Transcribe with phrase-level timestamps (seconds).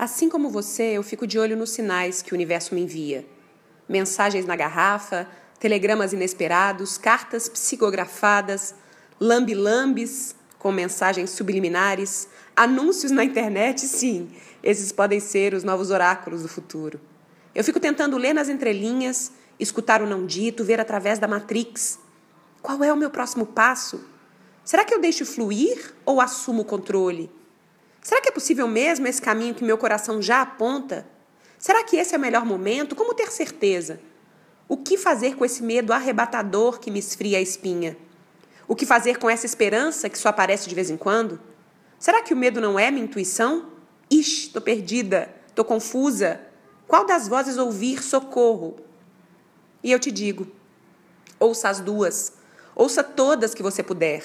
[0.00, 3.22] Assim como você, eu fico de olho nos sinais que o universo me envia.
[3.86, 8.74] Mensagens na garrafa, telegramas inesperados, cartas psicografadas,
[9.20, 14.30] lambi-lambis com mensagens subliminares, anúncios na internet, sim,
[14.62, 16.98] esses podem ser os novos oráculos do futuro.
[17.54, 21.98] Eu fico tentando ler nas entrelinhas, escutar o não dito, ver através da matrix.
[22.62, 24.02] Qual é o meu próximo passo?
[24.64, 27.30] Será que eu deixo fluir ou assumo o controle?
[28.02, 31.06] Será que é possível mesmo esse caminho que meu coração já aponta?
[31.58, 32.96] Será que esse é o melhor momento?
[32.96, 34.00] Como ter certeza?
[34.66, 37.96] O que fazer com esse medo arrebatador que me esfria a espinha?
[38.66, 41.40] O que fazer com essa esperança que só aparece de vez em quando?
[41.98, 43.72] Será que o medo não é minha intuição?
[44.10, 46.40] Ixi, tô perdida, tô confusa.
[46.86, 48.76] Qual das vozes ouvir socorro?
[49.82, 50.46] E eu te digo:
[51.38, 52.32] ouça as duas,
[52.74, 54.22] ouça todas que você puder.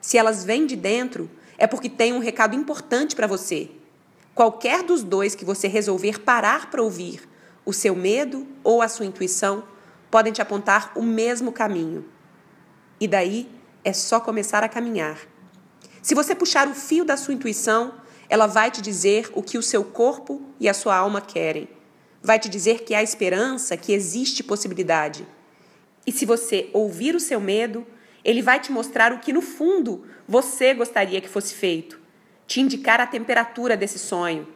[0.00, 3.70] Se elas vêm de dentro, é porque tem um recado importante para você.
[4.34, 7.28] Qualquer dos dois que você resolver parar para ouvir,
[7.64, 9.64] o seu medo ou a sua intuição,
[10.10, 12.04] podem te apontar o mesmo caminho.
[13.00, 13.48] E daí
[13.84, 15.18] é só começar a caminhar.
[16.00, 17.94] Se você puxar o fio da sua intuição,
[18.28, 21.68] ela vai te dizer o que o seu corpo e a sua alma querem.
[22.22, 25.26] Vai te dizer que há esperança, que existe possibilidade.
[26.06, 27.86] E se você ouvir o seu medo,
[28.24, 32.00] ele vai te mostrar o que, no fundo, você gostaria que fosse feito,
[32.46, 34.46] te indicar a temperatura desse sonho.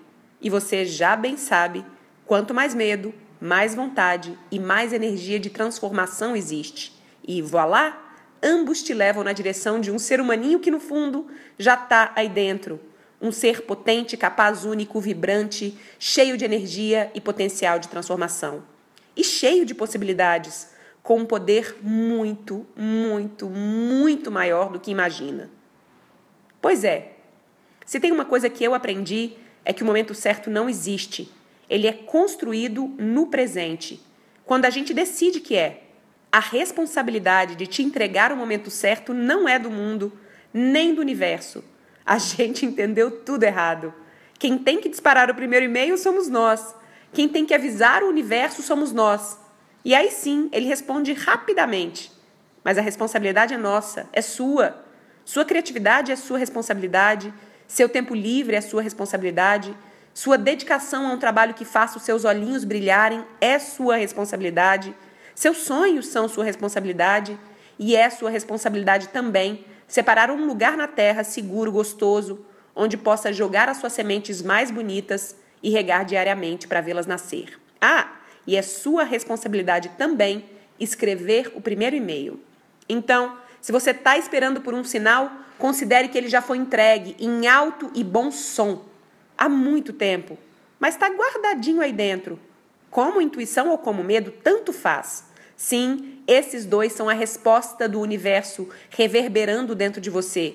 [0.41, 1.85] E você já bem sabe:
[2.25, 6.93] quanto mais medo, mais vontade e mais energia de transformação existe.
[7.27, 8.03] E voilá!
[8.43, 11.27] Ambos te levam na direção de um ser humaninho que, no fundo,
[11.59, 12.79] já está aí dentro.
[13.21, 18.63] Um ser potente, capaz, único, vibrante, cheio de energia e potencial de transformação.
[19.17, 20.69] E cheio de possibilidades
[21.07, 25.49] com um poder muito, muito, muito maior do que imagina.
[26.61, 27.13] Pois é,
[27.85, 29.35] se tem uma coisa que eu aprendi
[29.65, 31.33] é que o momento certo não existe.
[31.71, 34.05] Ele é construído no presente.
[34.45, 35.85] Quando a gente decide que é.
[36.33, 40.13] A responsabilidade de te entregar o momento certo não é do mundo,
[40.53, 41.63] nem do universo.
[42.05, 43.95] A gente entendeu tudo errado.
[44.41, 46.75] Quem tem que disparar o primeiro e-mail somos nós.
[47.13, 49.46] Quem tem que avisar o universo somos nós.
[49.87, 52.11] E aí sim, ele responde rapidamente.
[52.65, 54.85] Mas a responsabilidade é nossa, é sua.
[55.25, 57.33] Sua criatividade é sua responsabilidade,
[57.69, 59.73] seu tempo livre é sua responsabilidade,
[60.13, 64.93] sua dedicação a um trabalho que faça os seus olhinhos brilharem é sua responsabilidade,
[65.37, 67.39] seus sonhos são sua responsabilidade
[67.79, 72.45] e é sua responsabilidade também separar um lugar na terra seguro, gostoso,
[72.75, 77.57] onde possa jogar as suas sementes mais bonitas e regar diariamente para vê-las nascer.
[77.81, 78.16] Ah,
[78.47, 80.45] e é sua responsabilidade também
[80.79, 82.41] escrever o primeiro e-mail.
[82.89, 87.49] Então, se você está esperando por um sinal, considere que ele já foi entregue em
[87.49, 88.85] alto e bom som
[89.37, 90.39] há muito tempo,
[90.79, 92.39] mas está guardadinho aí dentro.
[92.91, 95.25] Como intuição ou como medo, tanto faz.
[95.57, 100.55] Sim, esses dois são a resposta do universo reverberando dentro de você.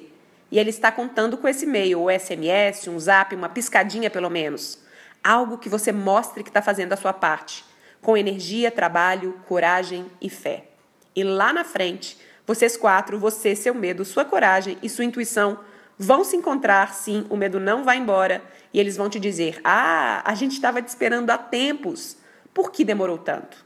[0.51, 4.79] E ele está contando com esse e-mail, ou SMS, um zap, uma piscadinha pelo menos.
[5.23, 7.63] Algo que você mostre que está fazendo a sua parte
[8.01, 10.65] com energia, trabalho, coragem e fé.
[11.15, 15.59] E lá na frente, vocês quatro, você, seu medo, sua coragem e sua intuição
[15.97, 18.41] vão se encontrar, sim, o medo não vai embora
[18.73, 22.17] e eles vão te dizer: Ah, a gente estava te esperando há tempos.
[22.53, 23.63] Por que demorou tanto?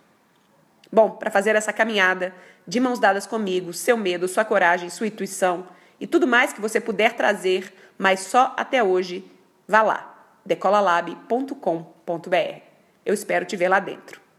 [0.91, 2.33] Bom, para fazer essa caminhada,
[2.67, 5.67] de mãos dadas comigo, seu medo, sua coragem, sua intuição
[5.99, 9.25] e tudo mais que você puder trazer, mas só até hoje,
[9.67, 12.61] vá lá, decolalab.com.br.
[13.05, 14.24] Eu espero te ver lá dentro.